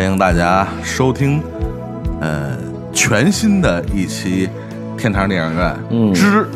[0.00, 1.42] 欢迎大家收听，
[2.22, 2.56] 呃，
[2.90, 4.48] 全新的一期
[4.96, 6.48] 天堂电影院之，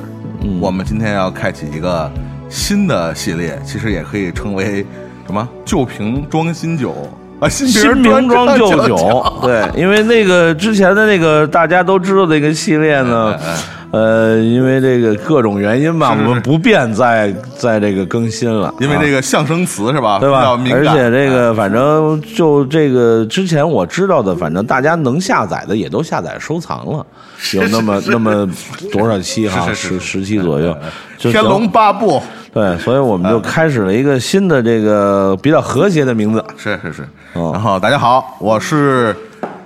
[0.58, 2.10] 我们今天要开启一个
[2.48, 4.86] 新的系列，其实也可以称为
[5.26, 6.94] 什么旧瓶装新酒
[7.38, 9.22] 啊，新新瓶装旧酒。
[9.42, 13.38] 对，因为那个之前的那个大家都知道的一个系列呢。
[13.94, 18.74] 呃，因为这个各种原因吧，我们不便再再这个更新了。
[18.80, 20.18] 因为这个象声词是吧？
[20.18, 20.58] 对吧？
[20.72, 27.06] 而且这个反正就这个之前我知道的，反正大家能下载的也都下载收藏了，
[27.52, 28.48] 有那么那么
[28.90, 30.76] 多少期哈，十十期左右。
[31.18, 32.20] 天龙八部。
[32.52, 36.44] 对，所以我们就开始了一个新的这个比较和谐的名字。
[36.56, 37.08] 是是是。
[37.32, 39.14] 然后大家好，我是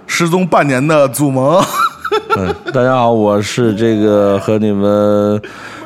[0.07, 1.63] 失踪半年的祖萌。
[2.41, 5.43] 嗯，大家好，我是这个和你们，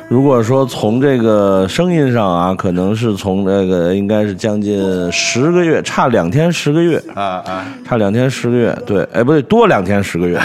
[0.07, 10.39] 如果说从这个声音上啊，可能是从那个应该是将近十个月，差两天十个月啊啊，差两天十个月，对，哎不对，多两天十个月，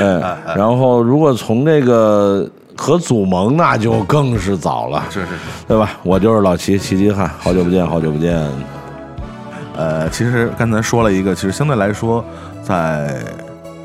[0.00, 0.22] 嗯，
[0.56, 5.90] 然后如果从这个和祖萌，那就更是早了，是是是，对吧？
[6.04, 8.42] 我就是老齐齐齐汉，好久不见，好久不见。
[9.76, 12.24] 呃，其实刚才说了一个，其实相对来说
[12.62, 13.14] 在。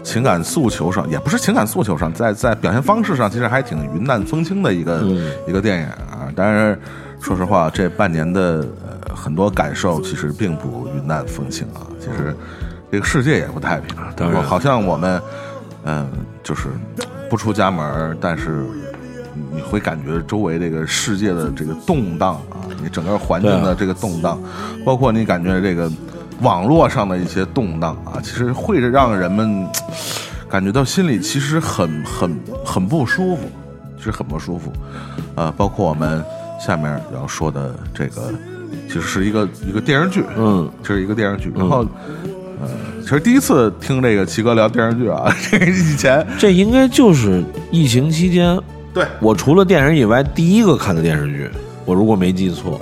[0.04, 5.02] 情感诉求上也不是情感诉求上，在在表现方式上，其实还挺云淡风轻的一个
[5.48, 6.32] 一个电影啊。
[6.36, 6.80] 但是
[7.20, 11.86] 说实话，这半年的呃很多感受其实并不云淡风轻啊。
[12.00, 12.36] 其实
[12.92, 15.22] 这个世界也不太平，然后好像我们
[15.86, 16.10] 嗯
[16.44, 16.70] 就是
[17.30, 18.66] 不出家门，但是
[19.54, 24.42] 你会感觉周围这个世界的这个动荡啊，你整个环境的这个动荡，
[24.84, 25.92] 包括你感觉这个。
[26.42, 29.68] 网络上的一些动荡啊，其实会让人们
[30.50, 33.44] 感觉到心里其实很很很不舒服，
[33.98, 34.72] 其实很不舒服。
[35.36, 36.24] 呃，包括我们
[36.60, 38.34] 下面要说的这个，
[38.88, 41.52] 其实是一个一个电视剧，嗯，这是一个电视剧。
[41.56, 41.86] 然后，
[42.60, 42.68] 呃，
[43.02, 48.60] 其实第一次听这个齐哥聊电视剧啊， 这以前这应该就是疫情期间，
[48.94, 51.50] 对我除了电影以外第一个看的电视剧，
[51.86, 52.80] 我如果没记错。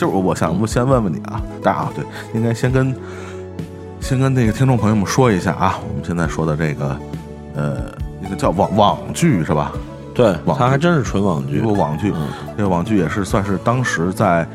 [0.00, 2.02] 就是我想，我先问问你啊，大家对，
[2.32, 2.94] 应该先跟
[4.00, 6.96] 先跟那个听众朋友们说一下啊，我们现在说的这个
[7.54, 7.92] 呃，
[8.24, 9.72] 一个叫网网剧是吧？
[10.14, 12.10] 对，它还真是纯网剧，不网剧。
[12.56, 14.46] 这个网剧也是算是当时在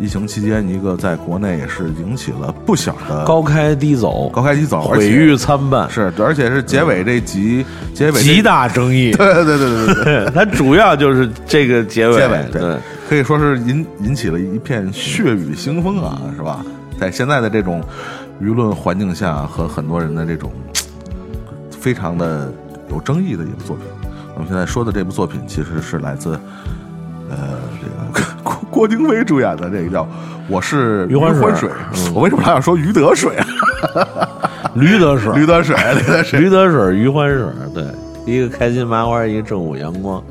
[0.00, 5.90] 疫情期间一个在国内也是引起了不小的高开低走，高开低走，毁誉参半。
[5.90, 9.10] 是，而且是结尾这集结尾极大争议。
[9.12, 12.76] 对对对对对对， 它主要就是这个结尾，结尾对。
[13.08, 16.64] 可以说是引引起了一片血雨腥风啊，是吧？
[16.98, 17.82] 在现在的这种
[18.40, 20.50] 舆论环境下，和很多人的这种
[21.70, 22.50] 非常的
[22.90, 23.84] 有争议的一部作品。
[24.34, 26.38] 我们现在说的这部作品，其实是来自
[27.28, 30.04] 呃这个郭郭京飞主演的这个叫
[30.48, 31.68] 《我是余欢水》。
[32.14, 33.46] 我为什么老想说余德水啊？
[34.74, 37.44] 驴得水， 驴得水，驴得 水，驴得水，余欢水。
[37.74, 37.84] 对，
[38.24, 40.22] 一个开心麻花，一个正午阳光。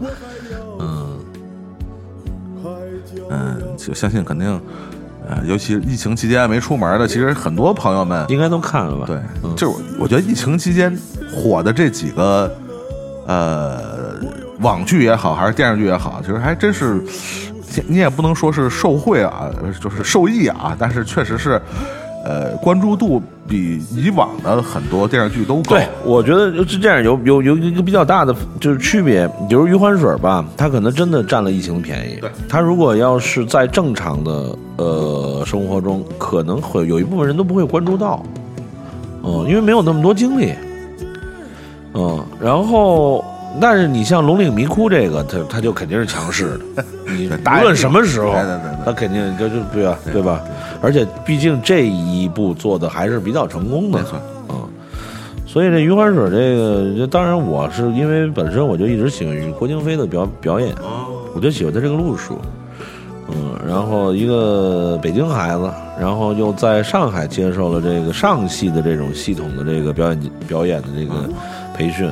[3.94, 4.48] 相信肯定，
[5.28, 9.06] 呃，尤其疫情期间没出门的，其实很多朋友们应该都看了吧？
[9.08, 9.20] 对，
[9.56, 10.96] 就是我觉得疫情期间
[11.34, 12.52] 火的这几个，
[13.26, 14.16] 呃，
[14.60, 17.02] 网剧也好，还是电视剧也好，其实还真是，
[17.88, 19.50] 你也不能说是受贿啊，
[19.80, 21.62] 就是受益啊，但是确实是。
[22.24, 25.76] 呃，关注度比以往的很多电视剧都高。
[25.76, 32.20] 对，我觉得是这样，有有有一个比较大的就是区别，比如余欢水吧，他可能真的占了疫情的便宜。
[32.22, 38.24] 对，他如果要是在正常的呃生活中，可能会有一部分人都不会关注到，
[39.24, 40.54] 嗯，因为没有那么多精力，
[41.94, 43.26] 嗯，然后。
[43.60, 48.34] 但是你像《龙岭迷窟》这个，它它就肯定是强势的， 你无论什么时候，
[48.86, 50.00] 它肯定就就对吧？
[50.14, 50.42] 对吧？
[50.82, 54.00] 而且毕竟这一步做的还是比较成功的，
[54.50, 54.56] 嗯。
[55.46, 60.74] 所以这余欢水这个，当然我是因为本身我就一直喜欢郭京飞的表表演，
[61.36, 62.40] 我就喜欢他这个路数，
[63.28, 63.60] 嗯。
[63.68, 65.70] 然后一个北京孩子，
[66.00, 71.30] 然后又在上海接受了这个上戏的这种系统的这个表演表演的这个
[71.76, 72.10] 培训。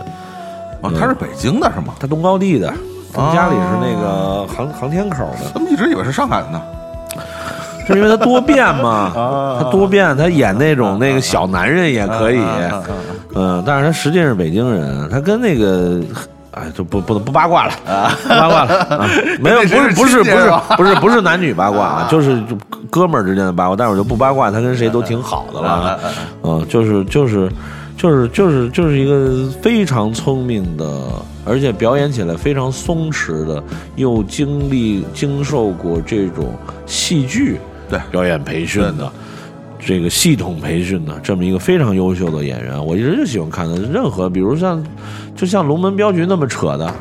[0.82, 1.94] 啊，他是北京的是吗？
[2.00, 2.74] 他东高地的，
[3.14, 5.50] 他们家里是那个航航天口的。
[5.54, 6.62] 他们一直以为是上海的呢，
[7.86, 9.12] 是因为他多变嘛？
[9.62, 12.40] 他多变，他演那种那个小男人也可以，
[13.36, 16.00] 嗯，但是他实际是北京人，他跟那个，
[16.52, 17.72] 哎，就不不不八卦了，
[18.24, 19.08] 不八卦了，
[19.42, 22.42] 没有，不是不是不是不是不是男女八卦啊，就是
[22.90, 26.00] 哥们儿之间的八卦，但是我就不八卦，他跟谁都挺好的了，
[26.44, 27.52] 嗯，就是就是。
[28.00, 30.86] 就是就是就是一个非常聪明的，
[31.44, 33.62] 而且表演起来非常松弛的，
[33.98, 36.54] 又经历经受过这种
[36.86, 37.58] 戏剧
[37.90, 39.12] 对表演培训的
[39.78, 43.74] 这个系统培训的这么一个非常优秀的演员，我一直就喜欢看他。
[43.92, 44.82] 任何比如像，
[45.36, 46.94] 就像《龙门镖局》那么扯的，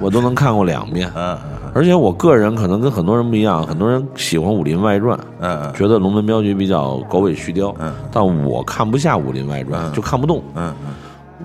[0.00, 1.10] 我都能看过两遍。
[1.16, 1.36] 嗯
[1.72, 10.42] 而且我个人可能跟很多人不一样，很多人喜欢《武林外传》，嗯嗯觉得《龙门镖局》比较狗尾续貂，嗯但我看不下《武林外传》，就看不动。
[10.54, 10.94] 嗯嗯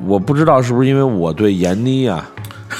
[0.06, 2.30] 我不知道是不是因为我对闫妮啊、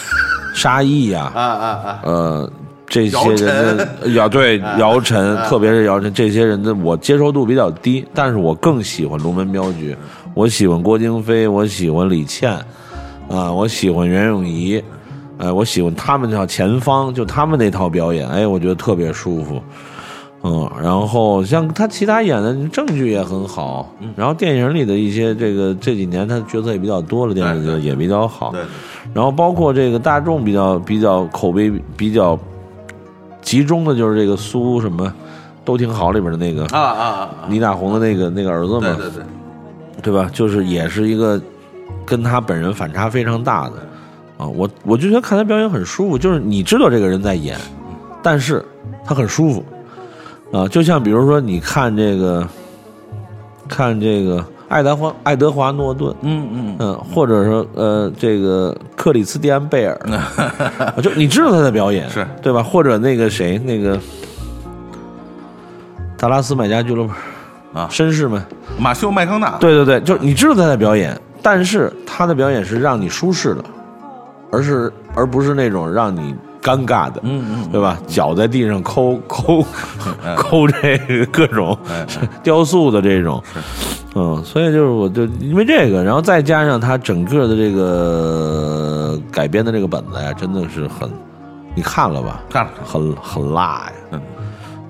[0.54, 2.00] 沙溢呀、啊啊啊！
[2.04, 2.52] 呃，
[2.88, 9.94] 这些人的姚对姚晨，特别是姚晨这些人的，我接受度比较低，但是我更喜欢《龙门镖局》，
[10.34, 12.52] 我喜欢郭京飞，我喜欢李倩，
[13.30, 14.84] 啊、我喜欢袁咏仪，
[15.38, 19.62] 呃，我喜欢他们叫前方，就他们那套表演，哎，我觉得特别舒服。
[20.44, 28.52] 嗯，然后像他其他演的证据也很好，然后电影里的一些这个这几年他角色也比较多了，电视剧也比较好。
[28.52, 28.62] 对，
[29.12, 32.38] 然后包括这个大众比较比较口碑比较
[33.42, 35.12] 集中的就是这个苏什么
[35.64, 37.30] 都挺好里边的那个啊啊啊！
[37.50, 39.24] 倪大红的那个那个儿子嘛，对对对，
[40.04, 40.30] 对吧？
[40.32, 41.42] 就是也是一个
[42.06, 43.74] 跟他本人反差非常大的
[44.38, 47.58] 啊，我我就觉得看他表演很舒服，就是你知道这个人在演，
[48.22, 48.64] 但是
[49.06, 49.66] 他很舒服
[50.52, 52.48] 啊，就像比如说你看这个
[53.68, 60.00] 看这个爱德华爱德华诺顿，嗯嗯嗯，或者说呃，这个克里斯蒂安贝尔，
[61.02, 62.62] 就你知道他在表演，是对吧？
[62.62, 64.00] 或者那个谁，那个
[66.18, 67.14] 达拉斯买家俱乐部
[67.74, 68.44] 啊绅士们，
[68.80, 73.64] 马修麦康纳，对对对，就是你知道他在表演，但是他的表演是让你舒适的，
[74.56, 78.00] 而是而不是那种让你尴尬的，嗯嗯，对吧？
[78.08, 79.62] 脚在地上抠抠
[80.38, 82.06] 抠这个各种哎
[82.42, 83.44] 雕塑的这种，
[84.16, 91.10] 嗯，所以就是我就因为这个，然后再加上他整个的这个改编的这个本子呀，真的是很，
[91.76, 92.42] 你看了吧？
[92.50, 94.22] 看了，很很辣呀，嗯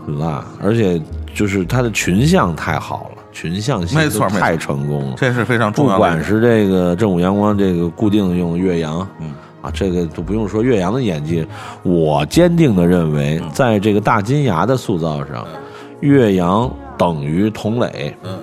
[0.05, 1.01] 很辣，而且
[1.33, 5.15] 就是他的群像太好了，群像戏没错太成功了。
[5.17, 6.19] 这是非常重不要的一点。
[6.19, 9.35] 管是这个正午阳光这个固定用岳阳，嗯啊，
[9.73, 11.45] 这个都不用说岳阳的演技，
[11.83, 13.49] 我坚定的认为，嗯。
[13.53, 15.45] 在这个大金牙的塑造上，
[16.01, 18.37] 岳阳等于佟磊，嗯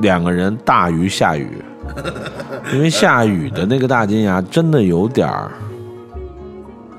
[0.00, 1.50] 两个人大于夏雨，
[2.72, 5.50] 因为夏雨的那个大金牙真的有点儿，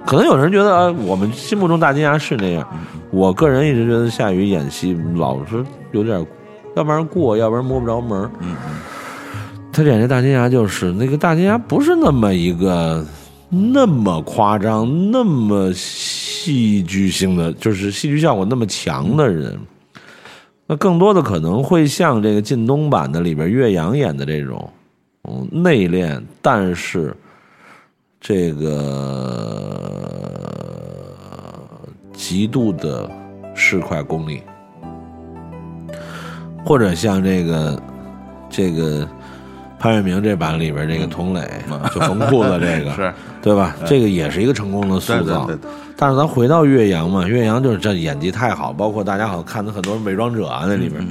[0.05, 2.67] 可能有人觉得啊，我们心目中大金牙是那样，
[3.09, 6.25] 我个人一直觉得夏雨演戏老是有点，
[6.75, 8.55] 要不然过，要不然摸不着门儿嗯。
[9.71, 13.05] 他演这大金牙就是那个大金牙不是那么一个
[13.49, 19.59] 那么夸张、那么戏剧性的，就是戏剧效果那么强的人。
[20.67, 24.69] 那更多的可能会像这个靳东版的里边岳阳演的这种，
[25.23, 27.11] 嗯，内敛，但是
[28.21, 29.73] 这个
[32.13, 33.09] 极度的
[33.55, 34.41] 市侩功利，
[36.63, 37.81] 或者像这个
[38.47, 39.09] 这个
[39.79, 41.41] 潘粤明这版里边这个佟磊，
[41.95, 43.75] 就缝裤子这个，是对吧？
[43.85, 45.45] 这个也是一个成功的塑造。
[45.45, 45.55] 对
[45.95, 51.05] 但是咱回到岳阳嘛，岳阳就是这演技太好，包括大家好像看的很多伪装者啊，那里边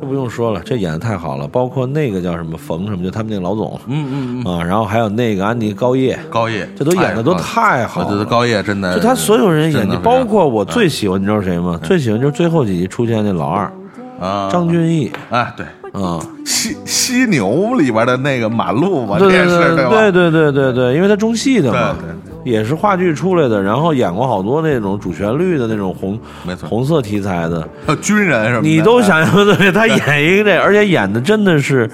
[0.00, 1.48] 这不用说了，这演的太好了。
[1.48, 8.24] 包括那个叫什么冯什么，就他们那个老总嗯嗯嗯，啊，然后还有那个安迪高叶，高叶，这都演的都哎太好了。
[8.24, 11.76] 高叶真的，就他所有人演技，包括我最喜欢，你知道谁吗？
[11.82, 13.72] 最喜欢就是最后几集出现那老二
[14.20, 19.88] 啊，张俊义哎，对，啊，犀犀牛里边的那个马路嘛，对对这也是吧？
[19.88, 21.96] 对对对对对对，因为他中戏的嘛
[22.44, 31.90] 对，也是话剧出来的，然后演过好多那种主旋律的那种红没错红色题材的，还有军人什么，你都想象不对，他演一个这，而且演的真的是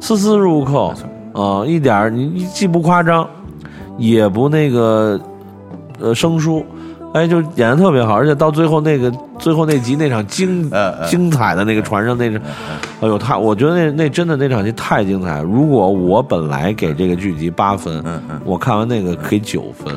[0.00, 0.92] 丝丝入扣
[1.32, 3.28] 啊、一点你既不夸张，
[3.98, 5.20] 也不那个
[6.00, 6.64] 呃生疏，
[7.16, 10.70] 哎，就演的特别好，而且到最后那个最后那集那场精
[11.06, 12.38] 精彩的那个船上那场，
[13.00, 15.40] 哎呦，他我觉得那那真的那场戏太精彩。
[15.40, 19.96] 如果我本来给这个剧集八分，嗯嗯我看完那个给九分。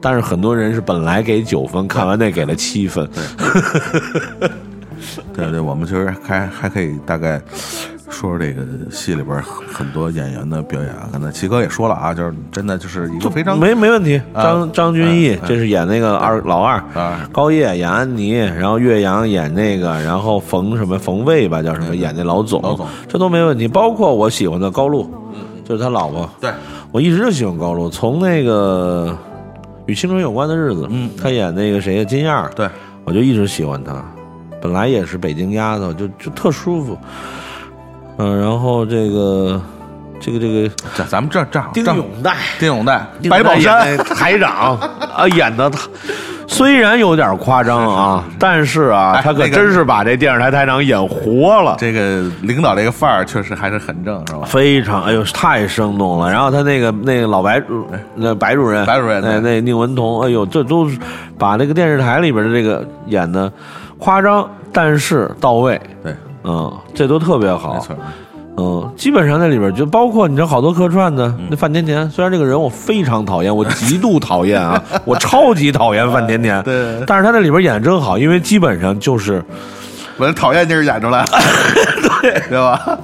[0.00, 3.08] 但是很多人是本来给九分，看完那给了七分。
[5.34, 7.40] 对对，我们其实还还可以大概
[8.10, 11.08] 说说这个戏里边很多演员的表演啊。
[11.12, 14.20] 刚才齐哥也说了啊，就是真的就是一个非常没没问题。
[14.32, 23.68] 啊张张钧甯这是演那个二老二，啊高叶演安妮，然后岳阳演那个，然后冯什么冯卫吧叫什么演那老总，老总这都没问题。
[23.68, 25.08] 包括我喜欢的高露，
[25.64, 26.50] 就是他老婆，对，
[26.90, 29.16] 我一直就喜欢高露，从那个
[29.86, 32.68] 与青春有关的日子，嗯他演那个谁呀金燕儿，对，
[33.04, 34.02] 我就一直喜欢他，
[34.60, 36.98] 本来也是北京丫头，就就特舒服。
[38.18, 39.60] 嗯，然后这个
[40.20, 44.76] 这个这个咱咱们这这样这样戴，丁永岱、白宝山， 台长
[45.14, 45.78] 啊，演的他
[46.48, 51.76] 虽然有点夸张啊，但是啊，他可真是把这电视台台长演活了。
[51.78, 54.40] 这个领导这个范儿确实还是很正，是吧？
[54.46, 56.32] 非常，哎呦，太生动了。
[56.32, 57.62] 然后他那个那个老白，
[58.16, 60.98] 那白主任，白主任那那宁文彤，哎呦，这都是
[61.38, 63.52] 把这个电视台里边的这个演的
[63.98, 66.12] 夸张，但是到位，对，
[66.44, 67.74] 嗯，这都特别好。
[67.74, 67.96] 没错。
[68.60, 79.40] 嗯，基本上在里边就包括你知道好多客串的，那范甜甜，虽然这个人我非常讨厌，我 极度讨厌啊，我超级讨厌 范甜甜，对但是他在里边演的真好，因为基本上就是
[80.16, 81.26] 我这讨厌劲儿演出来了，
[82.20, 82.98] 对对吧？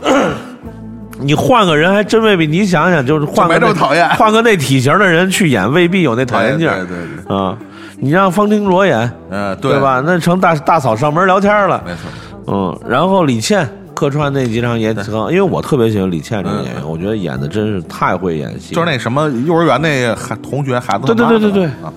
[1.21, 6.97] 你换个人还真未必，你想想就是换个这么讨厌换个那体型的人去演，未必有那讨厌劲儿，对对
[7.29, 7.57] 对啊，
[8.00, 9.79] 你让方清卓演，嗯，对？
[9.79, 10.03] 吧？
[10.05, 12.00] 那成大大嫂上门聊天了，没错，
[12.47, 21.93] 嗯，然后李倩客串那几场也挺好，因为我特别喜欢李倩这个演员，我觉得演的真是太会演戏，就是那什么幼儿园那孩同学孩子对对对对对啊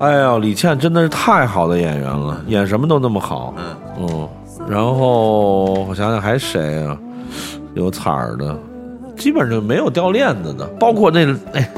[0.00, 3.52] 哎呦，李倩真的是太好的演员了，演什么都那么好。
[3.56, 4.28] 嗯嗯，
[4.68, 6.96] 然后我想想还谁啊？
[7.74, 8.56] 有彩儿的，
[9.16, 11.68] 基本上没有掉链子的，包括那哎，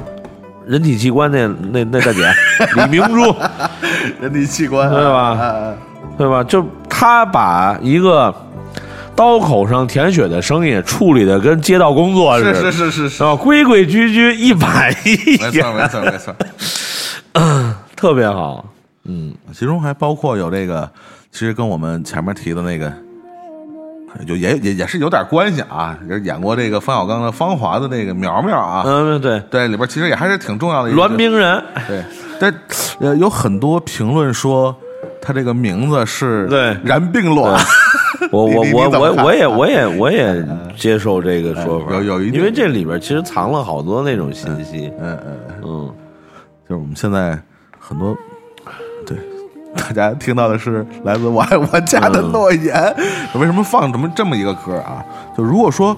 [0.66, 2.30] 人体器官那那那大姐
[2.76, 3.34] 李明珠，
[4.20, 5.74] 人体器官，对吧啊？
[6.18, 6.44] 对吧？
[6.44, 6.62] 就
[7.00, 8.34] 她把一个
[9.16, 13.08] 刀口上舔血的声音处理的跟街道工作似是的，是是是。
[13.08, 13.34] 是，吧？
[13.34, 16.36] 规规矩矩，一板一眼，没错没错没错。
[17.32, 18.66] 嗯 特别好。
[19.04, 20.86] 嗯，其中还包括有这个，
[21.32, 22.92] 其实跟我们前面提的那个，
[24.28, 32.04] 就也也也是有点关系啊，也是演过这个冯小刚的《芳华》的那个苗苗啊，嗯，对，对，里边其实也还是挺重要的一个栾冰人，对，
[32.38, 32.54] 但
[33.00, 34.76] 呃，有很多评论说
[35.20, 36.76] 他这个名字是对。
[36.84, 37.60] 然并卵，
[38.32, 40.44] 我我我我我也我也我也
[40.76, 45.62] 接受这个说法，有有一定因为这里边其实藏了好多那种信息，嗯嗯，嗯。
[45.64, 45.94] 嗯，
[46.68, 47.38] 就是我们现在
[47.78, 48.16] 很多
[49.06, 49.16] 对。
[49.76, 52.74] 大家听到的是来自我爱我家的诺言。
[53.34, 55.04] 为什么放这么这么一个歌啊？
[55.38, 55.96] 就如果说，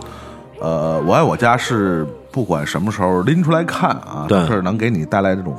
[0.60, 4.38] 呃，我爱我家是不管什么时候拎出来看啊，对。
[4.40, 5.56] 都是能给你带来这种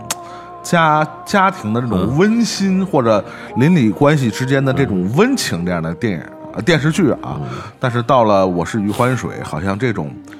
[0.63, 3.23] 家家庭的这种温馨，或者
[3.57, 6.21] 邻里关系之间的这种温情这样的电影、
[6.53, 7.39] 呃、电视剧啊。
[7.79, 10.09] 但是到了我是余欢水，好像这种。
[10.25, 10.39] 呃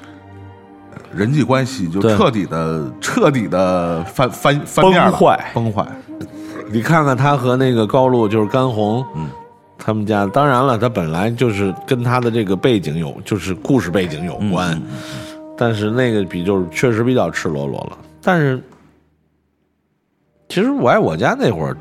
[1.16, 5.86] 人际关系就彻底的、彻底的翻翻翻面了崩坏崩坏。
[6.72, 9.30] 你看看他和那个高露就是甘红，嗯，
[9.78, 14.82] 他们家当然了，他本来就是跟他的这个背景有，就是故事背景有关，
[15.56, 17.98] 但是那个比就是确实比较赤裸裸了。
[18.24, 18.60] 但是
[20.54, 21.76] 其实我爱我家那会儿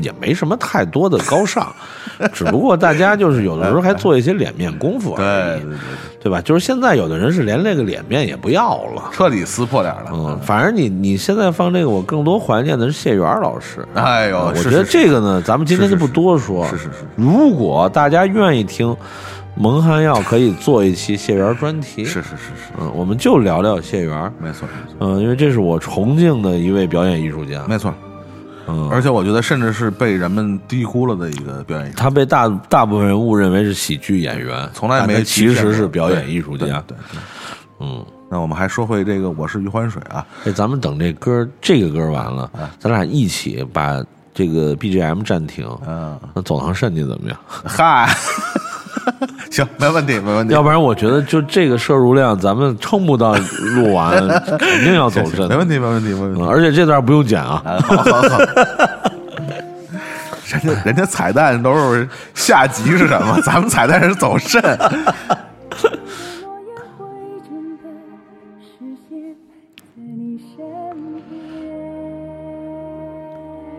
[0.00, 1.72] 也没什么太多的高尚，
[2.32, 5.78] 只不过大家就是有的时候还做一些脸面功夫而已，对对对，
[6.24, 6.40] 对吧？
[6.40, 9.04] 就是现在有的人是连那个脸面也不要了。
[9.12, 10.10] 彻底撕破脸了。
[10.12, 13.86] 嗯，反正你你现在放这个，我更多怀念的是谢元老师。
[13.94, 16.66] 哎呦，我觉得这个呢，咱们今天就不多说。
[16.66, 18.96] 是是是如果大家愿意听，
[19.54, 22.04] 蒙汉药可以做一期谢元专题。
[22.04, 24.32] 是是是是，嗯，我们就聊聊谢元。
[24.40, 27.64] 没错没错嗯，因为这是我崇敬的一位表演艺术家。
[27.68, 27.92] 没错。
[28.66, 36.66] 嗯，而且我觉得，甚至是被人们低估了的一个表演艺术家，他被大大部分人误认为是喜剧演员，从来没其实是表演艺术家。
[36.66, 37.20] 对对对。
[37.80, 44.00] 嗯，那我们还说回这个《我是余欢水》啊，哎，咱们等这歌这个歌完了，咱俩一起把
[44.32, 45.68] 这个 BGM 暂停。
[45.86, 47.38] 嗯，那走堂肾去怎么样？
[47.46, 48.08] 嗨，
[49.52, 53.34] 行，没问题，没问题，要不然我觉得就这个摄入量，咱们撑不到
[53.74, 54.16] 录完，
[54.58, 55.46] 肯定要走肾。
[55.46, 56.48] 没问题，没问题，没问题嗯。
[56.48, 57.62] 而且这段不用剪啊。
[57.66, 58.38] 啊好好好。
[60.48, 63.38] 人家人家彩蛋都是下集是什么？
[63.42, 64.62] 咱们彩蛋是走肾。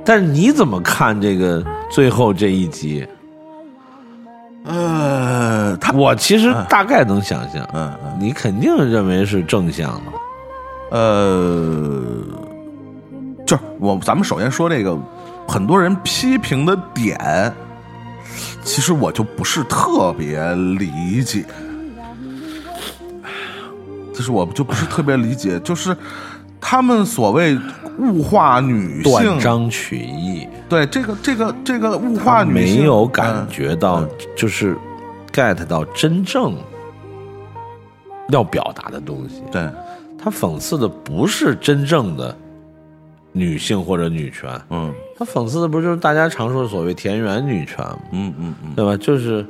[0.06, 3.08] 但是你怎么看这个最后这一集？
[4.66, 8.18] 呃，他我其实大概能想象，嗯嗯。
[8.20, 10.98] 你肯定认为是正向的。
[10.98, 12.02] 呃，
[13.46, 14.98] 就是我咱们首先说这个，
[15.48, 17.54] 很多人批评的点，
[18.64, 21.44] 其实我就不是特别理解，
[24.14, 25.98] 就是我就不是特别理解，就是
[26.62, 27.60] 他们所谓
[28.00, 34.04] 物化女性断，章取义，对这个这个这个物化女性没有感嗯觉到，
[34.36, 34.76] 就是
[35.32, 36.56] get 到真正
[38.30, 39.44] 要表达的东西。
[39.52, 39.70] 对，
[40.18, 42.36] 他讽刺的不是真正的
[43.32, 48.00] 女性或者女权，嗯他讽刺的不就是大家常说的所谓田园女权吗？
[48.12, 48.98] 嗯嗯嗯，对吧？
[48.98, 49.46] 就是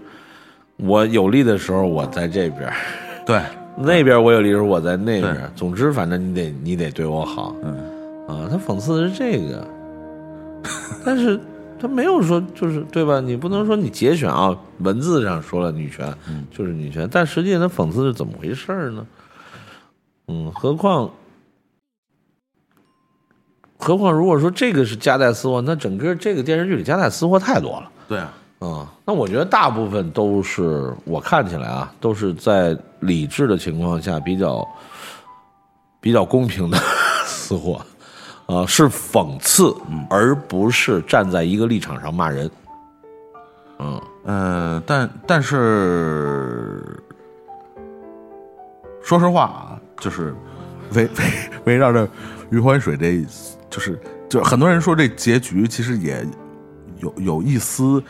[0.78, 2.70] 我有利的时候我在这边，
[3.26, 3.42] 对，
[3.78, 5.52] 那边我有利的时候我在那边。
[5.56, 7.56] 总之，反正你得你得对我好。
[7.64, 7.93] 嗯。
[8.28, 9.68] 啊，他讽刺的是这个。
[11.06, 11.40] 但是
[11.80, 13.20] 他没有说就是对吧？
[13.20, 16.14] 你不能说你节选啊，文字上说了女权
[16.50, 19.06] 就是女权，但实际上他讽刺是怎么回事呢？
[20.30, 21.10] 嗯，何况
[23.78, 27.92] 何况如果说这个是夹带私货，那整个这个电视剧里夹带私货太多了。
[28.08, 34.66] 对啊，嗯，那我觉得大部分都是我看起来啊，都是在理智的情况下比较
[36.00, 36.78] 比较公平的
[37.28, 37.86] 私货，
[38.46, 39.76] 啊、是讽刺，
[40.10, 42.50] 而不是站在一个立场上骂人。
[43.80, 47.02] 嗯，呃，但但是
[49.02, 50.36] 说实话啊，就是
[50.94, 51.12] 围围
[51.66, 52.08] 围绕着
[52.50, 53.26] 余欢水这，
[53.70, 56.26] 就是就是很多人说这结局其实也
[57.00, 58.02] 有有一丝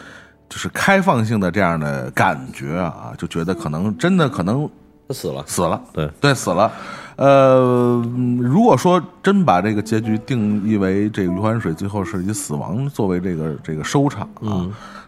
[0.49, 4.69] 就是开放性的这样的感觉啊，就觉得可能真的可能
[5.07, 5.43] 他死了。
[5.47, 6.71] 死了，对对，死了。
[7.15, 14.65] 呃，嗯如果说真把这个结局定义为这个余欢水最后是以死亡作为这个这个收场啊，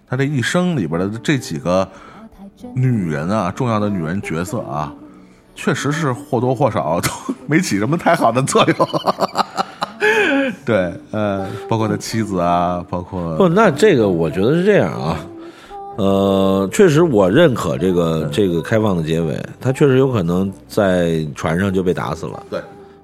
[0.07, 1.88] 他这一生里边的这几个
[2.74, 4.93] 女人啊，重要的女人角色啊，
[5.55, 7.09] 确实是或多或少 都
[7.47, 8.88] 没起什么太好的作用。
[10.63, 15.17] 对，呃，包括他妻子啊，包括不，那这个我觉得是这样啊，
[15.98, 22.60] 呃，确实我认可这个这个开放的结尾，他确实有可能在船上就被打死了对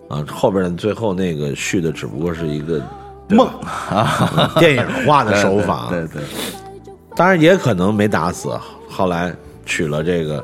[0.09, 2.81] 啊，后边的最后那个续的只不过是一个
[3.29, 6.21] 梦啊， 电影化的手法，对对对
[7.15, 8.49] 当然也可能没打死，
[8.89, 9.33] 后来
[9.65, 10.43] 娶了这个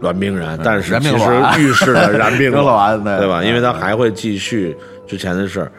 [0.00, 1.16] 栾冰然，但是燃其实
[1.58, 3.42] 预示了燃并扔了对吧？
[3.42, 5.72] 因为他还会继续之前的事儿。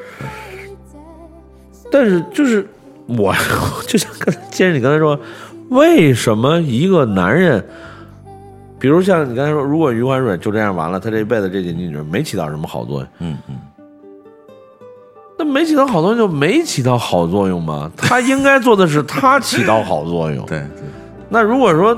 [1.92, 2.68] 但是就是
[3.08, 3.34] 我，
[3.88, 5.20] 就像刚才接着你刚才说，
[5.70, 7.64] 为什么一个男人，
[8.80, 13.56] 比如像你刚才说，如果余欢水就这样完了，他这一辈子这几女人没起到什么好作用，嗯嗯，
[15.38, 17.92] 那没起到好作用就没起到好作用吗？
[17.98, 20.46] 他应该做的是他起到好作用。
[20.48, 20.84] 对对
[21.30, 21.98] 那如果说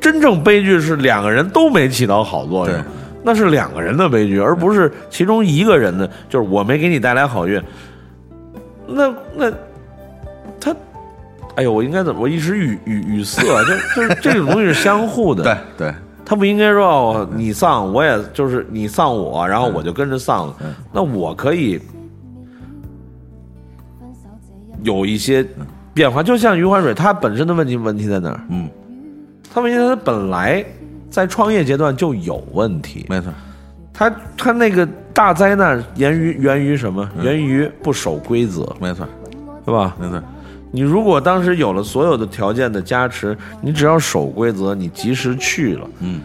[0.00, 2.76] 真正悲剧是两个人都没起到好作用，
[3.22, 7.62] 那是两个人的悲剧，而不是其中一个人的，就是我没给你带来好运。
[8.86, 9.56] 那那他，
[11.60, 12.22] 哎呦，我应该怎么？
[12.22, 13.52] 我一时语语语塞，就
[13.94, 15.44] 就是这种东西是相互的。
[15.44, 15.94] 对对，
[16.24, 20.56] 他不应该说哦，你丧，我也就是你丧我，然后我就跟着丧了。
[20.90, 21.78] 那我可以
[24.82, 25.46] 有一些
[25.92, 28.40] 变化，就像余欢水，他本身的问题问题在哪儿？
[28.48, 28.66] 嗯，
[29.52, 30.64] 他问题他本来
[31.10, 33.30] 在创业阶段就有问题，没错，
[33.92, 37.06] 他他那个大灾难源于源于什么？
[37.20, 39.06] 源于不守规则，没错，
[39.66, 39.94] 对吧？
[40.00, 40.22] 没错，
[40.70, 46.20] 你如果当时有了所有的条件的加持，你只要守规则，你及时去了，嗯，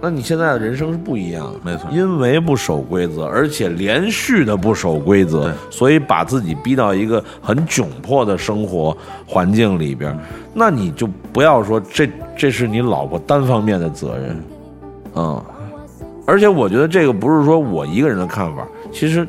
[0.00, 1.60] 那你现在的人生是不一样的。
[1.62, 1.88] 没错。
[1.92, 10.18] 因为不守规则，而且连续的不守规则，所以把自己逼到一个很窘迫的生活环境里边，
[10.54, 14.44] 那你就不要说这这是你老婆单方面的责任，
[15.14, 15.42] 嗯。
[16.24, 19.26] 而且我觉得这个不是说我一个人的看法，其实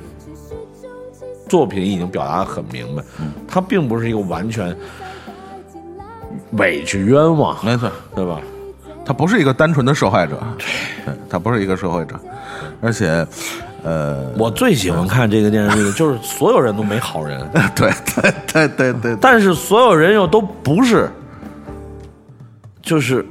[1.54, 3.04] 作品已经表达的很明白，
[3.48, 4.76] 他并不是一个完全
[6.54, 7.92] 委屈冤枉，没错。
[8.16, 8.42] 对吧？
[9.06, 10.42] 他不是一个单纯的受害者，
[11.06, 12.20] 对，他不是一个受害者，
[12.82, 13.24] 而且，
[13.84, 21.08] 呃，我最喜欢看这个电视剧的就是所有人都没好人， 对对对对对，但是所有人又都不是，
[22.82, 23.24] 就是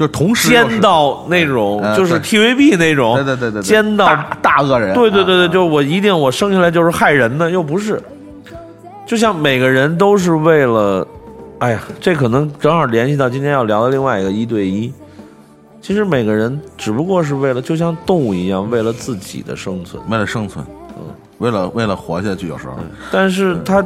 [0.00, 3.62] 就是同时奸到那种，呃就是 TVB 那种，对对对对对。
[3.62, 8.00] 奸到大大恶人，对对对对，啊就是我一定我生下来就是害人的，又不是，
[9.04, 11.06] 就像每个人都是为了，
[11.58, 14.90] 哎呀，这可能正好联系到今天要聊的另外一个一对一。
[15.82, 20.02] 其实每个人只不过是为了，就像动物一样，为了自己的生存。
[20.08, 20.64] 为了生存，
[20.96, 21.04] 嗯。
[21.36, 22.72] 为了为了活下去，有时候，
[23.12, 23.84] 但是他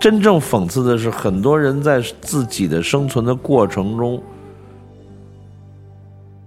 [0.00, 4.20] 真正讽刺的是，很多人在自己的生存的过程中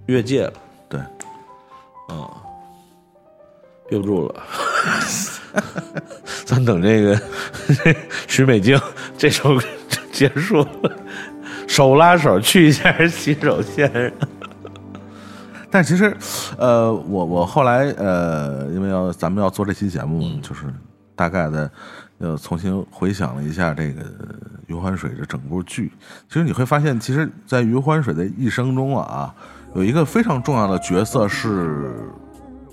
[0.06, 0.52] 越界了，
[0.88, 1.00] 对，
[3.88, 4.42] 憋不住了。
[6.44, 7.20] 咱等这个
[8.28, 8.80] 徐美静
[9.16, 9.58] 这首
[10.12, 10.92] 结束了，
[11.66, 14.12] 手拉手去一下洗手间。
[15.70, 16.16] 但其实，
[16.56, 20.64] 呃，我我后来呃，因为要咱们要做这期节目，就是
[21.14, 21.70] 大概的
[22.18, 24.02] 呃重新回想了一下这个
[24.68, 25.92] 余欢水的整部剧。
[26.28, 29.34] 其实你会发现，其实，在余欢水的一生中啊，
[29.74, 31.92] 有一个非常重要的角色是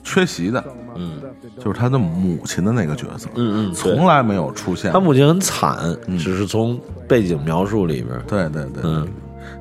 [0.03, 0.63] 缺席的，
[0.95, 1.21] 嗯
[1.59, 4.99] 就是他的母亲的那个角色，嗯嗯，从来没有出现他。
[4.99, 5.77] 母亲很惨，
[6.19, 9.07] 只是从背景描述里边，对对对，嗯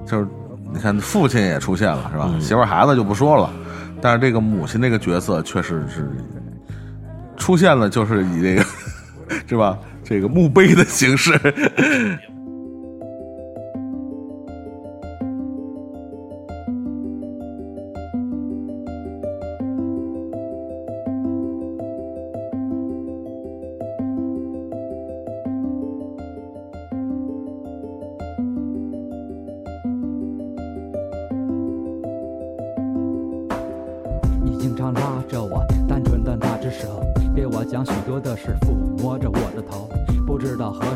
[0.07, 0.27] 就是
[0.73, 2.33] 你看父亲也出现了是吧？
[2.40, 3.51] 媳妇孩子就不说了，
[4.01, 6.11] 但是这个母亲那个角色确实是
[7.37, 8.64] 出现了，就是以这个
[9.49, 9.79] 是吧？
[10.05, 11.33] 这个墓碑的形式。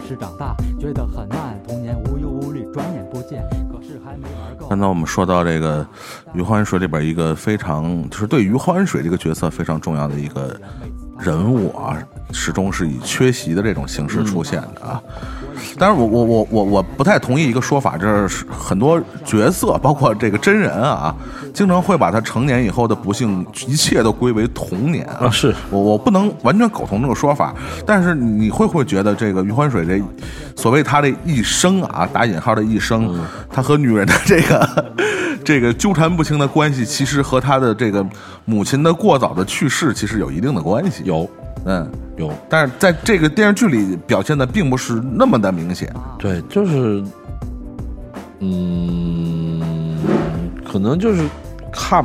[0.06, 3.42] 是长大，觉得很慢，童年无忧无虑，转眼不见。
[3.68, 4.68] 可是还没玩够。
[4.68, 5.82] 刚才我们说到这个
[6.32, 10.56] 《余欢水》里边一个非常，就是对于欢水这个角色非常重要的一个
[11.18, 12.00] 人物啊，
[12.32, 15.02] 始终是以缺席的这种形式出现的啊。
[15.78, 21.14] 当然，我我我我我不太同意一个说法，就是很多角色，包括这个真人啊，
[21.52, 25.26] 经常会把他成年以后的不幸一切都归为童年啊。
[25.26, 30.02] 啊是我我不能完全苟同这个说法，但是你会不会觉得这个余欢水这
[30.54, 33.18] 所谓他的一生啊，打引号的一生，
[33.50, 34.94] 他和女人的这个
[35.44, 38.04] 这个纠缠不清的关系，其实和他的这个
[38.44, 41.02] 母亲的过早的去世，其实有一定的关系。
[41.04, 41.28] 有
[41.66, 45.92] 嗯，有，但是在这个电视剧里表现的并不是那么的明显。
[46.16, 47.04] 对，就是，
[48.38, 49.98] 嗯，
[50.64, 51.28] 可能就是
[51.72, 52.04] 看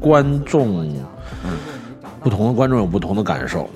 [0.00, 0.90] 观众，
[2.20, 3.68] 不同的观众有不同的感受。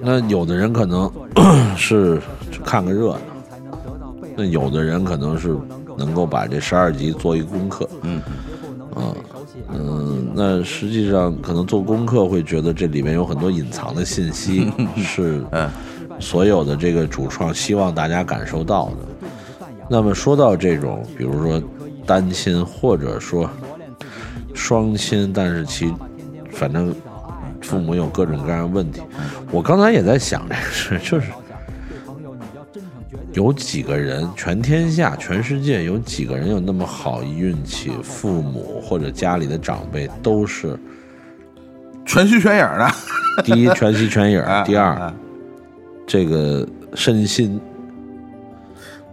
[0.00, 1.10] 那有的人可能
[1.74, 2.20] 是
[2.64, 5.56] 看个热闹，那有的人可能是
[5.96, 7.88] 能够把这十二集做一个功课。
[8.02, 8.20] 嗯
[8.94, 9.14] 啊，
[9.72, 15.68] 嗯，那实际上可能做功课会觉得这里面有很多隐藏的信息， 是嗯
[16.20, 18.96] 所有的这个主创希望大家感受到的。
[19.88, 21.62] 那么说到这种，比如说
[22.04, 23.48] 单亲或者说
[24.54, 25.92] 双亲，但是其
[26.50, 26.94] 反正
[27.60, 29.00] 父母有各种各样的问题，
[29.50, 31.30] 我刚才也在想这个事，就是
[33.38, 40.76] 有几个人，全天下、全世界有几个人有那么好运气，父母或者家里的长辈都是
[42.04, 42.90] 全虚全影的，
[43.44, 45.14] 第一全息全影哎， 第二哎
[46.04, 47.60] 这个身心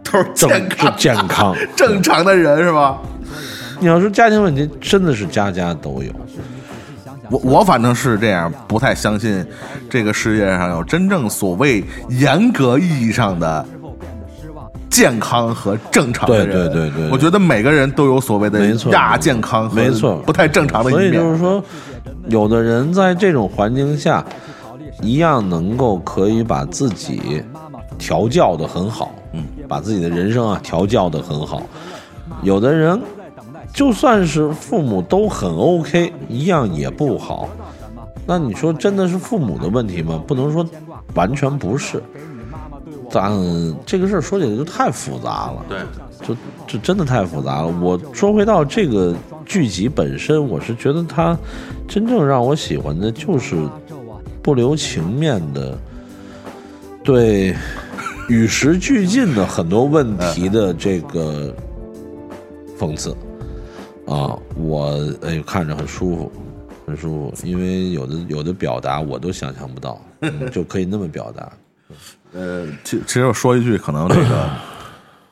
[0.04, 1.56] 都是正健康健康。
[1.76, 3.00] 正常的人是吧？
[3.80, 6.12] 你要说家庭问题，真的是家家都有。
[7.30, 9.46] 我我反正是这样，不太相信
[9.88, 13.66] 这个世界上有真正所谓严格意义上的
[14.96, 16.56] 健康和正常的人。
[16.56, 21.12] 对对对对对我觉得每个人都有所谓的亚健康和没错不太正常的所以。
[21.12, 21.62] 就是说，
[22.30, 24.24] 有的人在这种环境下，
[25.02, 27.44] 一样能够可以把自己
[27.98, 31.62] 调教的很好，嗯，把自己的人生啊调教的很好。
[32.42, 32.98] 有的人
[33.74, 37.50] 就算是父母都很 OK，一样也不好。
[38.26, 40.24] 那你说真的是父母的问题吗？
[40.26, 40.66] 不能说
[41.14, 42.02] 完全不是。
[43.18, 43.32] 但
[43.86, 45.80] 这个事儿说起来就太复杂了，对，
[46.22, 46.36] 就
[46.68, 47.68] 就真的太复杂了。
[47.82, 51.38] 我说回到这个剧集本身，我是觉得它
[51.88, 53.56] 真正让我喜欢的就是
[54.44, 55.78] 不留情面的
[57.02, 57.56] 对
[58.28, 61.56] 与时俱进的很多问题的这个
[62.78, 63.16] 讽刺
[64.08, 66.32] 啊，我哎看着很舒服。
[66.86, 71.52] 很舒服，因为有的有的表达我都想象不到，嗯就可以那么表达。
[72.36, 74.50] 呃，其其实我说一句可能这个，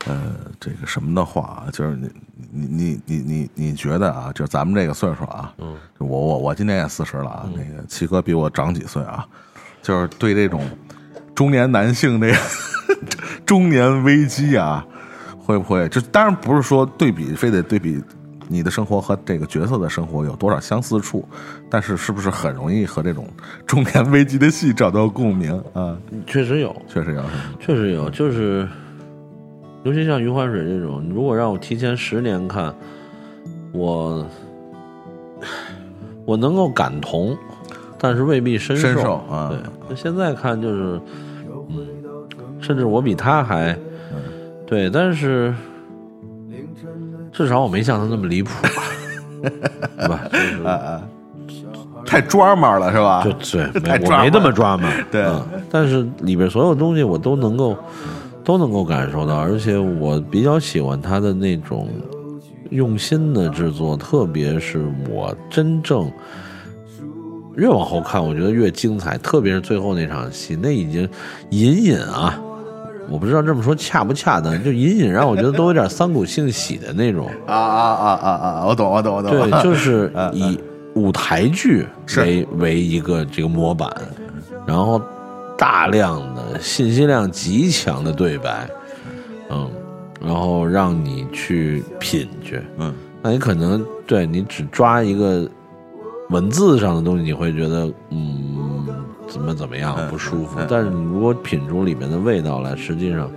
[0.06, 0.22] 呃，
[0.58, 2.10] 这个什么的话啊，就是你
[2.50, 9.28] 你你你你你觉得啊，就咱们这个岁数啊，嗯，我我我今年也四十了啊，那个七哥比我长几岁啊，
[9.82, 10.66] 就是对这种
[11.36, 12.38] 中年男性这个
[13.46, 14.86] 中年危机啊，
[15.38, 18.02] 会不会就当然不是说对比，非得对比。
[18.54, 21.28] 你的生活和这个角色的生活有多少相似处？
[21.70, 23.28] 但是是不是很容易和这种
[23.66, 25.98] 中年危机的戏找到共鸣啊？
[26.28, 27.24] 确实有，确实有，
[27.60, 28.68] 确实有，就是，
[29.84, 32.74] 尤其像余欢水这种，如果让我提前十年看，
[33.72, 34.24] 我
[36.26, 37.36] 我能够感同，
[37.98, 39.58] 但是未必深深受啊对，
[39.90, 41.02] 那现在看就是，
[41.70, 41.88] 嗯，
[42.62, 43.74] 甚至我比他还，
[44.12, 44.18] 嗯
[44.68, 45.54] 对，但是
[47.34, 48.52] 至少我没像他那么离谱，
[49.42, 50.22] 对吧？
[51.48, 51.66] 就是
[52.06, 53.24] 太抓马了是吧？
[53.24, 53.64] 就对，
[54.06, 54.90] 我没那么抓马。
[55.12, 57.76] 对嗯但是里边所有东西我都能够
[58.44, 61.90] 都能够感受到，而且我比较喜欢他的那种
[62.70, 66.12] 用心的制作，特别是我真正
[67.56, 71.10] 越往后看，我觉得越精彩，特别是最后那场戏，那已经
[71.50, 72.40] 隐隐啊。
[73.10, 78.66] 我不知道这么说恰不恰当， 就隐隐让我觉得都有点三股性喜的那种，啊啊啊啊啊！
[78.66, 79.32] 我懂，我懂，我懂。
[79.32, 80.58] 对，就是 以
[80.96, 81.86] 舞台剧
[82.18, 83.92] 为为一个这个模板，
[84.66, 85.02] 然后
[85.58, 88.68] 大量的信息量极强的对白，
[89.50, 89.70] 嗯，
[90.22, 95.50] 然后让你去品去，嗯，那你可能对你只抓一个
[96.34, 98.86] 文字上的东西，你会觉得嗯
[99.30, 103.30] 怎么怎么样嗯不舒服嗯，但是你如果品出里面的味道来，实际上，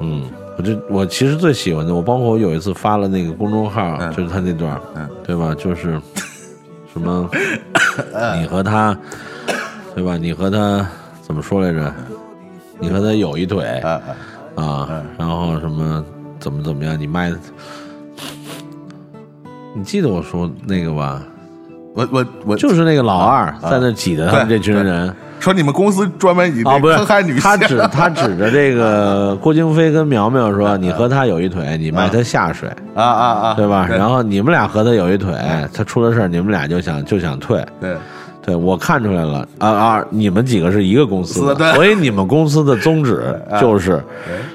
[0.00, 0.22] 嗯，
[0.56, 4.80] 我就我其实最喜欢的，我包括我有一次发了那个公众号，嗯就是他那段
[5.24, 5.54] 对吧？
[5.54, 6.00] 就是
[6.92, 7.28] 什么
[8.40, 8.96] 你和他，
[9.94, 10.16] 对吧？
[10.16, 10.86] 你和他
[11.22, 11.92] 怎么说来着？
[12.80, 13.64] 你和他有一腿
[14.54, 16.04] 啊，然后什么
[16.38, 16.98] 怎么怎么样？
[16.98, 17.32] 你卖，
[19.74, 21.22] 你记得我说那个吧？
[21.98, 25.12] 我我我就是那个老二啊在那挤的他们这群人。
[25.40, 33.86] 说你们公司专门以啊，不是坑害女性，他指 他指着这个郭京飞跟苗苗说：“你和他有一腿，你卖他下水，啊啊啊，对吧？
[33.88, 35.32] 然后你们俩和他有一腿，
[35.72, 37.64] 他出了事儿，你们俩就想就想退。
[37.80, 37.96] 对
[38.42, 40.04] 对我看出来了啊啊！
[40.10, 43.22] 你们几个是一个公司所以你们公司的宗旨
[43.60, 44.02] 就是，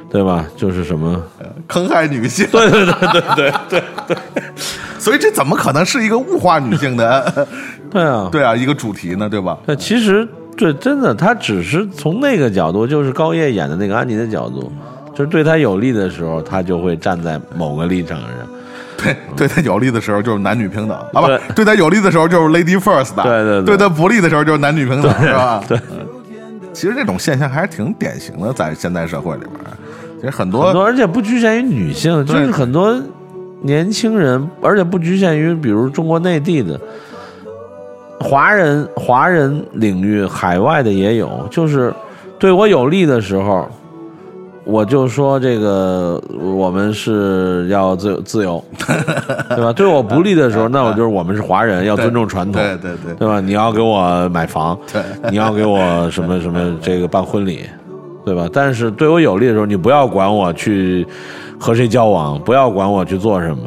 [0.10, 0.46] 对吧？
[0.58, 1.22] 就是什么？
[1.68, 4.18] 坑害女性， 对对对对对对对
[5.04, 7.48] 所以这怎么可能是一个物化女性的？
[7.92, 8.30] 对啊！
[8.32, 9.58] 对啊，一个主题呢，对吧？
[9.66, 14.72] 对，其实这，真的，他只是从那个角度，就是高叶演的那个安妮的角度，
[15.14, 18.30] 就是对他有利的时候，他就会站在某个立场上。
[18.96, 25.62] 对，对他有利的时候就是男女平等啊，不对，对他有利的时候就是 lady first 的，对对对对他不利的时候就是男女平等，是吧？
[25.68, 25.78] 对，
[26.72, 29.52] 其实这种现象还是挺典型的，在现代社会里边，
[30.16, 32.98] 其实很多很多，而且不局限于女性，就是很多
[33.64, 36.80] 年轻人，而且不局限于比如中国内地的
[38.20, 41.92] 华人华人领域，海外的也有，就是
[42.38, 43.68] 对我有利的时候。
[44.66, 48.64] 我就说这个，我们是要自由自由，
[49.50, 49.74] 对吧？
[49.74, 53.42] 对我不利的时候，那我就是我们是华人，要尊重传统，对对对对吧？
[53.42, 57.66] 你要给我买房，对你要给我什么什么这个办婚礼，
[58.24, 58.48] 对吧？
[58.54, 61.06] 但是对我有利的时候，你不要管我去
[61.64, 63.64] 和谁交往，不要管我去做什么，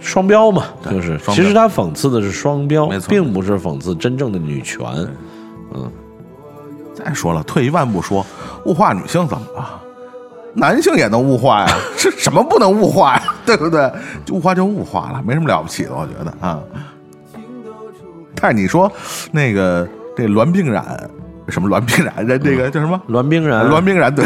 [0.00, 1.18] 双标嘛，就是。
[1.30, 4.86] 其实他讽刺的是双标并不是讽刺真正的女权。
[5.74, 5.90] 嗯
[6.94, 8.24] 再说了，退一万步说，
[8.64, 9.82] 物化女性怎么了？
[10.54, 11.66] 男性也能物化呀，
[11.98, 13.34] 是什么不能物化呀？
[13.44, 13.90] 对不对？
[14.30, 16.60] 物化就物化了，没什么了不起的，我觉得啊。
[18.40, 18.90] 但是你说
[19.32, 21.10] 那个这栾冰染，
[21.48, 22.26] 什么栾冰染？
[22.26, 22.98] 这这个叫什么？
[23.08, 24.24] 栾冰染，栾冰染对，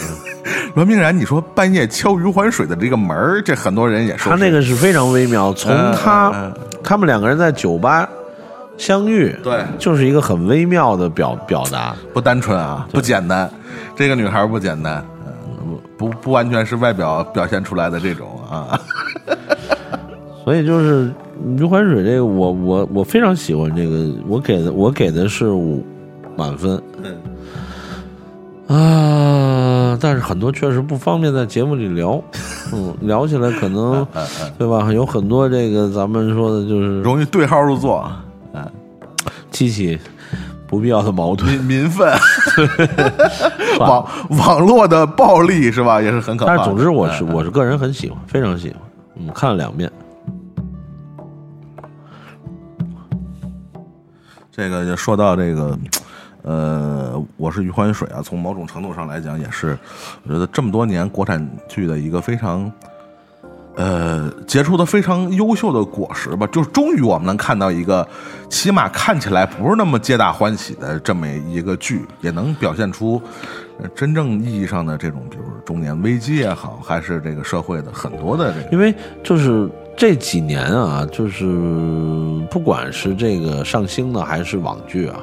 [0.74, 8.08] 栾明然，你说半夜敲余欢水的这个门儿，这很多人也说他那个是非常微妙，从嗯他、嗯他们两个人在酒吧
[8.78, 11.94] 相遇，对就是一个很微妙的表表达。
[12.14, 13.50] 不单纯啊，不简单，
[13.94, 18.80] 这个女孩不简单，嗯，不不不完全是外表表现出来的这种啊。
[20.42, 21.12] 所以就是
[21.58, 25.84] 余欢水这个，我我我非常喜欢这个，我给的我给的是五
[26.34, 26.82] 满分。
[28.72, 32.22] 啊，但是很多确实不方便在节目里聊，
[32.72, 34.06] 嗯，聊起来可能
[34.56, 34.92] 对吧？
[34.94, 38.08] 有很多这个咱们说的就是容易对号入座，
[38.52, 38.64] 嗯，
[39.50, 39.98] 激起
[40.68, 41.50] 不必要的矛盾。
[41.50, 42.08] 民民愤，
[43.80, 44.06] 网
[44.38, 46.54] 网络的暴力是吧，也是很可怕。
[46.56, 48.78] 但是总之，我是嗯我是个人很喜欢，非常喜欢，
[49.16, 49.90] 嗯，看了两遍。
[54.52, 55.76] 这个就说到这个，
[56.42, 59.78] 呃，我是余欢水啊，从某种程度上来讲，也是
[60.24, 62.70] 我觉得这么多年国产剧的一个非常。
[63.76, 68.06] 呃，结出的非常优秀的果实吧，就是终于我们能看到一个，
[68.50, 73.22] 起码看起来不是那么皆大欢喜的这么一个剧，也能表现出
[73.94, 81.46] 真正意义上的这种，比如中年危机也好，还是这个社会的很多的这个，因为就是这几年啊，就是
[82.50, 85.20] 不管是这个上星的还是网剧啊，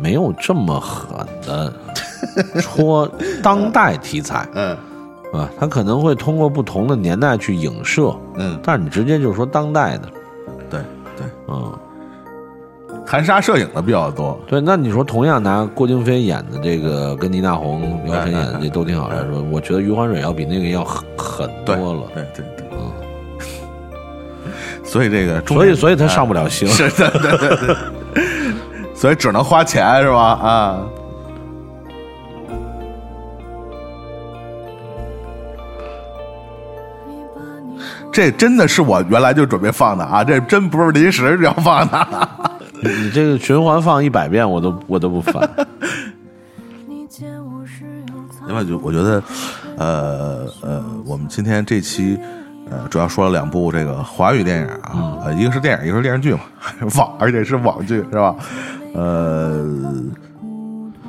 [0.00, 1.72] 没有这么狠的
[2.60, 3.10] 戳
[3.42, 4.48] 当代题材。
[4.54, 4.76] 嗯。
[5.30, 10.08] 啊，他可能会通过不同的年代去影射，嗯，但是你直接就说当代的，
[10.70, 10.80] 对
[11.18, 11.70] 对，嗯，
[13.06, 22.90] 含沙射影的比较多，对，那你说同样拿郭京飞演的这个跟倪大红、苗晨演的这都挺好来说，我觉得余欢水要比那个要狠狠多了，对对对，嗯，
[24.82, 26.66] 所以这个所以所以他上不了星。
[26.72, 27.76] 是的，对对对，
[28.98, 30.18] 所以只能花钱是吧？
[30.18, 30.80] 啊，
[38.12, 42.28] 这真的是我原来就准备放的啊，这真不是临时要放的。
[42.82, 45.48] 你你这个循环放一百遍，我都我都不烦。
[48.48, 49.22] 另外，就我觉得，
[49.76, 52.18] 呃呃，我们今天这期
[52.68, 56.40] 呃，主要说了两部这个华语电影啊，呃，一个是电影，一个是电视剧嘛，
[56.98, 58.34] 网，而且是网剧，是吧？
[58.94, 59.64] 呃，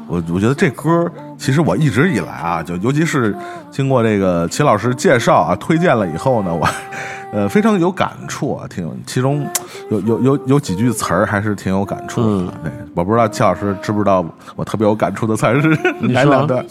[0.07, 3.35] 我我觉得这歌其实我一直以来啊，就尤其是
[3.71, 6.67] 经过这个齐老师介绍啊、推荐了以后呢，我
[7.31, 9.47] 呃非常有感触啊，挺其中
[9.89, 12.51] 有有有有几句词儿还是挺有感触的。
[12.63, 15.69] 对，我不知道齐老师知不知道我特别有感触的词儿是
[16.01, 16.65] 哪两段？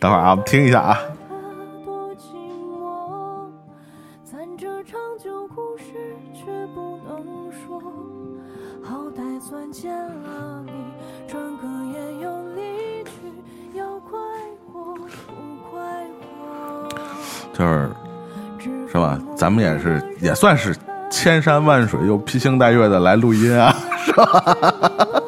[0.00, 0.98] 等会儿啊，我们听一下啊。
[17.64, 17.88] 就是
[18.92, 19.18] 是吧？
[19.34, 20.76] 咱们也是也算是
[21.10, 23.74] 千山万水又披星戴月的来录音啊，
[24.04, 24.44] 是吧？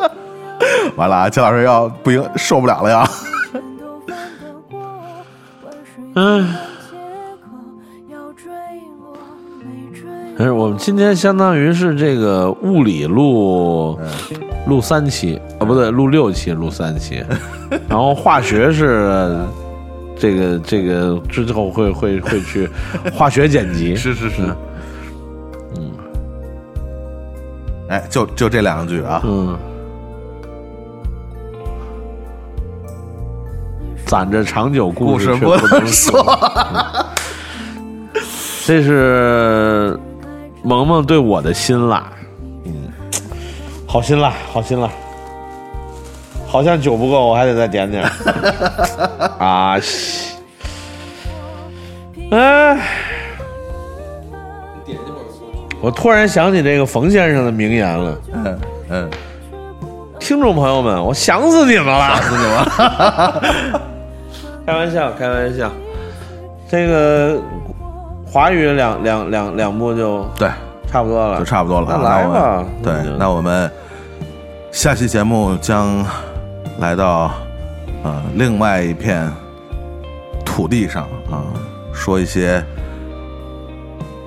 [0.97, 3.09] 完了啊，姜老师要不行受不了了呀！
[6.15, 6.47] 嗯，
[10.37, 13.99] 可，是我们今天相当于是这个物理录
[14.67, 17.25] 录三期啊，不对，录六期，录三期，
[17.89, 19.37] 然后化学是
[20.19, 22.69] 这个这个之后会会会去
[23.13, 24.43] 化学剪辑， 是是是，
[25.77, 25.93] 嗯，
[27.89, 29.57] 哎，就就这两句啊，嗯，
[34.07, 36.21] 攒着长久故故事却不能不能说，
[36.75, 37.05] 嗯。
[38.67, 39.97] 这是
[40.65, 42.11] 萌萌对我的辛辣，
[42.65, 42.91] 嗯，
[43.87, 44.91] 好辛辣，好辛辣，
[46.47, 48.11] 好像酒不够，我还得再点点儿
[49.45, 50.37] 啊，西
[52.31, 52.79] 哎。
[55.83, 59.11] 我突然想起这个冯先生的名言了，嗯嗯，
[60.19, 62.17] 听众朋友们，我想死你们了！
[62.23, 63.43] 死你了！
[64.67, 65.71] 开玩笑，开玩笑。
[66.69, 67.39] 这个
[68.27, 70.49] 华语两两两两部就对，
[70.91, 71.87] 差不多了，就差不多了。
[71.89, 72.65] 那来吧。
[72.83, 73.71] 对，那我们
[74.73, 76.05] 下期节目将
[76.79, 77.33] 来到
[78.03, 79.33] 呃另外一片
[80.45, 81.45] 土地上啊，
[81.93, 82.63] 说一些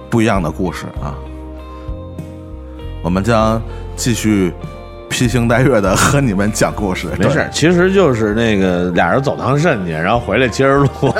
[0.09, 1.13] 不一样的故事啊。
[3.01, 3.61] 我们将
[3.95, 4.53] 继续
[5.09, 7.07] 披星戴月的和你们讲故事。
[7.17, 10.89] 没事，其实就是那个俩人走趟肾去，然后回来接着录。